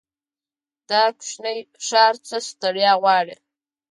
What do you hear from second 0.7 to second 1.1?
دا